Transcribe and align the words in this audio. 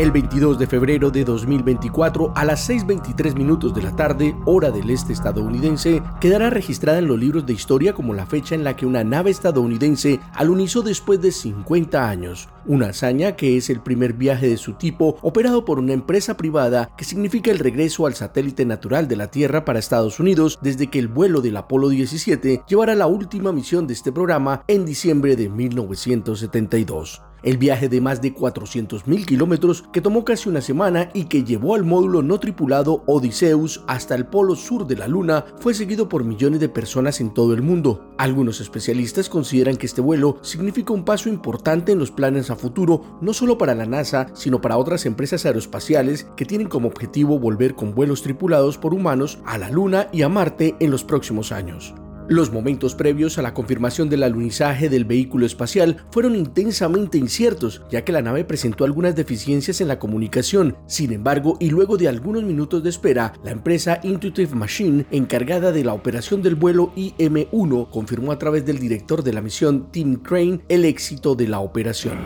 El 0.00 0.12
22 0.12 0.58
de 0.58 0.66
febrero 0.66 1.10
de 1.10 1.26
2024, 1.26 2.32
a 2.34 2.46
las 2.46 2.70
6.23 2.70 3.34
minutos 3.34 3.74
de 3.74 3.82
la 3.82 3.94
tarde, 3.94 4.34
hora 4.46 4.70
del 4.70 4.88
este 4.88 5.12
estadounidense, 5.12 6.02
quedará 6.22 6.48
registrada 6.48 7.00
en 7.00 7.06
los 7.06 7.18
libros 7.18 7.44
de 7.44 7.52
historia 7.52 7.92
como 7.92 8.14
la 8.14 8.24
fecha 8.24 8.54
en 8.54 8.64
la 8.64 8.74
que 8.74 8.86
una 8.86 9.04
nave 9.04 9.30
estadounidense 9.30 10.18
alunizó 10.32 10.80
después 10.80 11.20
de 11.20 11.30
50 11.32 12.08
años. 12.08 12.48
Una 12.64 12.86
hazaña 12.86 13.36
que 13.36 13.58
es 13.58 13.68
el 13.68 13.82
primer 13.82 14.14
viaje 14.14 14.48
de 14.48 14.56
su 14.56 14.72
tipo 14.72 15.18
operado 15.20 15.66
por 15.66 15.78
una 15.78 15.92
empresa 15.92 16.34
privada 16.34 16.90
que 16.96 17.04
significa 17.04 17.50
el 17.50 17.58
regreso 17.58 18.06
al 18.06 18.14
satélite 18.14 18.64
natural 18.64 19.06
de 19.06 19.16
la 19.16 19.30
Tierra 19.30 19.66
para 19.66 19.80
Estados 19.80 20.18
Unidos 20.18 20.58
desde 20.62 20.86
que 20.86 20.98
el 20.98 21.08
vuelo 21.08 21.42
del 21.42 21.58
Apolo 21.58 21.90
17 21.90 22.62
llevara 22.66 22.94
la 22.94 23.06
última 23.06 23.52
misión 23.52 23.86
de 23.86 23.92
este 23.92 24.12
programa 24.12 24.64
en 24.66 24.86
diciembre 24.86 25.36
de 25.36 25.50
1972. 25.50 27.20
El 27.42 27.56
viaje 27.56 27.88
de 27.88 28.00
más 28.00 28.20
de 28.20 28.34
400.000 28.34 29.24
kilómetros 29.24 29.84
que 29.92 30.00
tomó 30.00 30.24
casi 30.24 30.48
una 30.48 30.60
semana 30.60 31.10
y 31.14 31.24
que 31.24 31.44
llevó 31.44 31.74
al 31.74 31.84
módulo 31.84 32.22
no 32.22 32.38
tripulado 32.38 33.02
Odysseus 33.06 33.82
hasta 33.86 34.14
el 34.14 34.26
polo 34.26 34.56
sur 34.56 34.86
de 34.86 34.96
la 34.96 35.08
Luna 35.08 35.44
fue 35.58 35.74
seguido 35.74 36.08
por 36.08 36.24
millones 36.24 36.60
de 36.60 36.68
personas 36.68 37.20
en 37.20 37.32
todo 37.32 37.54
el 37.54 37.62
mundo. 37.62 38.12
Algunos 38.18 38.60
especialistas 38.60 39.28
consideran 39.28 39.76
que 39.76 39.86
este 39.86 40.00
vuelo 40.00 40.38
significa 40.42 40.92
un 40.92 41.04
paso 41.04 41.28
importante 41.28 41.92
en 41.92 41.98
los 41.98 42.10
planes 42.10 42.50
a 42.50 42.56
futuro, 42.56 43.18
no 43.20 43.32
solo 43.32 43.56
para 43.56 43.74
la 43.74 43.86
NASA, 43.86 44.28
sino 44.34 44.60
para 44.60 44.76
otras 44.76 45.06
empresas 45.06 45.46
aeroespaciales 45.46 46.26
que 46.36 46.44
tienen 46.44 46.68
como 46.68 46.88
objetivo 46.88 47.38
volver 47.38 47.74
con 47.74 47.94
vuelos 47.94 48.22
tripulados 48.22 48.78
por 48.78 48.94
humanos 48.94 49.38
a 49.46 49.58
la 49.58 49.70
Luna 49.70 50.08
y 50.12 50.22
a 50.22 50.28
Marte 50.28 50.76
en 50.80 50.90
los 50.90 51.04
próximos 51.04 51.52
años. 51.52 51.94
Los 52.30 52.52
momentos 52.52 52.94
previos 52.94 53.38
a 53.38 53.42
la 53.42 53.54
confirmación 53.54 54.08
del 54.08 54.22
alunizaje 54.22 54.88
del 54.88 55.04
vehículo 55.04 55.46
espacial 55.46 55.96
fueron 56.12 56.36
intensamente 56.36 57.18
inciertos, 57.18 57.82
ya 57.90 58.04
que 58.04 58.12
la 58.12 58.22
nave 58.22 58.44
presentó 58.44 58.84
algunas 58.84 59.16
deficiencias 59.16 59.80
en 59.80 59.88
la 59.88 59.98
comunicación. 59.98 60.76
Sin 60.86 61.12
embargo, 61.12 61.56
y 61.58 61.70
luego 61.70 61.96
de 61.96 62.06
algunos 62.06 62.44
minutos 62.44 62.84
de 62.84 62.90
espera, 62.90 63.32
la 63.42 63.50
empresa 63.50 63.98
Intuitive 64.04 64.54
Machine, 64.54 65.06
encargada 65.10 65.72
de 65.72 65.82
la 65.82 65.92
operación 65.92 66.40
del 66.40 66.54
vuelo 66.54 66.92
IM-1, 66.94 67.90
confirmó 67.90 68.30
a 68.30 68.38
través 68.38 68.64
del 68.64 68.78
director 68.78 69.24
de 69.24 69.32
la 69.32 69.42
misión 69.42 69.90
Tim 69.90 70.14
Crane 70.14 70.60
el 70.68 70.84
éxito 70.84 71.34
de 71.34 71.48
la 71.48 71.58
operación. 71.58 72.16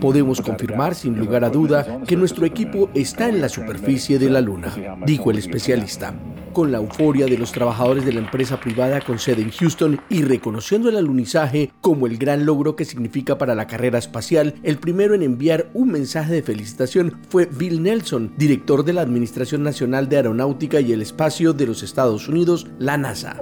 Podemos 0.00 0.40
confirmar 0.40 0.94
sin 0.94 1.18
lugar 1.18 1.42
a 1.42 1.50
duda 1.50 2.00
que 2.06 2.14
nuestro 2.14 2.46
equipo 2.46 2.90
está 2.94 3.28
en 3.28 3.40
la 3.40 3.48
superficie 3.48 4.20
de 4.20 4.30
la 4.30 4.40
Luna, 4.40 4.72
dijo 5.04 5.32
el 5.32 5.38
especialista 5.38 6.14
con 6.52 6.70
la 6.70 6.78
euforia 6.78 7.26
de 7.26 7.38
los 7.38 7.50
trabajadores 7.50 8.04
de 8.04 8.12
la 8.12 8.20
empresa 8.52 8.60
privada 8.60 9.00
con 9.00 9.18
sede 9.18 9.42
en 9.42 9.50
Houston 9.50 10.00
y 10.08 10.22
reconociendo 10.22 10.88
el 10.88 10.96
alunizaje 10.96 11.70
como 11.80 12.06
el 12.06 12.18
gran 12.18 12.44
logro 12.44 12.76
que 12.76 12.84
significa 12.84 13.38
para 13.38 13.54
la 13.54 13.66
carrera 13.66 13.98
espacial, 13.98 14.54
el 14.62 14.78
primero 14.78 15.14
en 15.14 15.22
enviar 15.22 15.70
un 15.74 15.90
mensaje 15.90 16.34
de 16.34 16.42
felicitación 16.42 17.18
fue 17.28 17.46
Bill 17.46 17.82
Nelson, 17.82 18.32
director 18.36 18.84
de 18.84 18.92
la 18.92 19.02
Administración 19.02 19.62
Nacional 19.62 20.08
de 20.08 20.16
Aeronáutica 20.16 20.80
y 20.80 20.92
el 20.92 21.02
Espacio 21.02 21.52
de 21.52 21.66
los 21.66 21.82
Estados 21.82 22.28
Unidos, 22.28 22.66
la 22.78 22.96
NASA. 22.98 23.36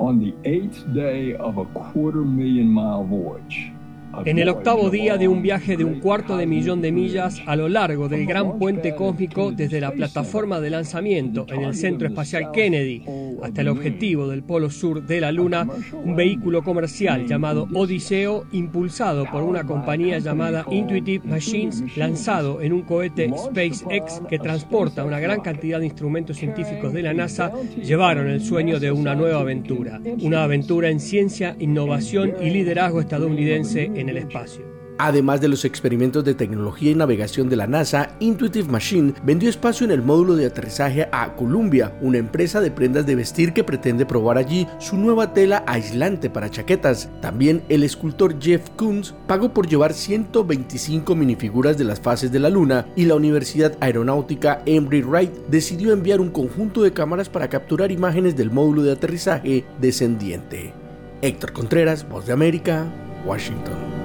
En 4.25 4.39
el 4.41 4.49
octavo 4.49 4.91
día 4.91 5.17
de 5.17 5.29
un 5.29 5.41
viaje 5.41 5.77
de 5.77 5.85
un 5.85 6.01
cuarto 6.01 6.37
de 6.37 6.47
millón 6.47 6.83
de 6.83 6.91
millas 6.91 7.41
a 7.47 7.55
lo 7.55 7.69
largo 7.69 8.09
del 8.09 8.27
gran 8.27 8.59
puente 8.59 8.95
cósmico 8.97 9.53
desde 9.53 9.81
la 9.81 9.93
plataforma 9.93 10.61
de 10.61 10.71
lanzamiento 10.71 11.47
en 11.49 11.63
el 11.63 11.75
Centro 11.75 12.09
Espacial 12.09 12.51
Kennedy 12.53 13.05
hasta 13.43 13.61
el 13.61 13.69
objetivo 13.69 14.29
del 14.29 14.43
polo 14.43 14.71
sur 14.71 15.03
de 15.07 15.21
la 15.21 15.33
Luna, 15.33 15.67
un 16.05 16.17
vehículo 16.17 16.63
comercial 16.63 17.27
llamado 17.27 17.69
Odiseo, 17.75 18.47
impulsado 18.53 19.27
por 19.31 19.43
una 19.43 19.65
compañía 19.65 20.19
llamada 20.19 20.65
Intuitive 20.71 21.27
Machines, 21.27 21.85
lanzado 21.97 22.61
en 22.61 22.73
un 22.73 22.83
cohete 22.83 23.31
SpaceX 23.37 24.23
que 24.29 24.39
transporta 24.39 25.05
una 25.05 25.21
gran 25.21 25.41
cantidad 25.41 25.81
de 25.81 25.87
instrumentos 25.87 26.37
científicos 26.37 26.93
de 26.93 27.03
la 27.03 27.15
NASA, 27.15 27.53
llevaron 27.83 28.29
el 28.29 28.41
sueño 28.41 28.81
de 28.81 28.93
una 28.93 29.15
nueva 29.15 29.41
aventura, 29.41 30.01
una 30.21 30.45
aventura 30.45 30.89
en 30.89 31.01
ciencia, 31.01 31.57
innovación 31.59 32.35
y 32.41 32.51
liderazgo 32.51 33.01
estadounidense 33.01 33.85
en 33.85 34.09
el 34.09 34.17
espacio. 34.17 34.80
Además 35.03 35.41
de 35.41 35.49
los 35.49 35.65
experimentos 35.65 36.27
de 36.27 36.35
tecnología 36.35 36.91
y 36.91 36.95
navegación 36.95 37.49
de 37.49 37.57
la 37.57 37.67
NASA, 37.67 38.11
Intuitive 38.21 38.69
Machine 38.69 39.15
vendió 39.25 39.49
espacio 39.49 39.87
en 39.87 39.93
el 39.93 40.03
módulo 40.03 40.37
de 40.37 40.45
aterrizaje 40.45 41.09
a 41.11 41.35
Columbia, 41.37 41.97
una 42.03 42.19
empresa 42.19 42.61
de 42.61 42.71
prendas 42.71 43.07
de 43.07 43.15
vestir 43.15 43.55
que 43.55 43.65
pretende 43.65 44.05
probar 44.05 44.37
allí 44.37 44.67
su 44.79 44.99
nueva 44.99 45.33
tela 45.33 45.65
aislante 45.67 46.29
para 46.29 46.51
chaquetas. 46.51 47.09
También 47.23 47.63
el 47.71 47.83
escultor 47.83 48.39
Jeff 48.39 48.69
Koons 48.77 49.15
pagó 49.27 49.55
por 49.55 49.67
llevar 49.67 49.95
125 49.95 51.15
minifiguras 51.15 51.79
de 51.79 51.85
las 51.85 51.99
fases 51.99 52.31
de 52.31 52.41
la 52.41 52.51
Luna 52.51 52.87
y 52.95 53.07
la 53.07 53.15
Universidad 53.15 53.79
Aeronáutica 53.81 54.61
Embry 54.67 55.01
Wright 55.01 55.33
decidió 55.49 55.95
enviar 55.95 56.21
un 56.21 56.29
conjunto 56.29 56.83
de 56.83 56.93
cámaras 56.93 57.31
para 57.31 57.49
capturar 57.49 57.91
imágenes 57.91 58.37
del 58.37 58.51
módulo 58.51 58.83
de 58.83 58.93
aterrizaje 58.93 59.65
descendiente. 59.81 60.75
Héctor 61.23 61.55
Contreras, 61.55 62.07
Voz 62.07 62.27
de 62.27 62.35
América, 62.35 62.85
Washington. 63.25 64.00